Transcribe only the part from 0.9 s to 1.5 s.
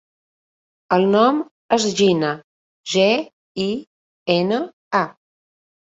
El nom